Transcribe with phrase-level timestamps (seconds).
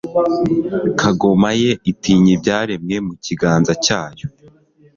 [0.99, 4.27] kagoma ye itinya ibyaremwe mukiganza cyayo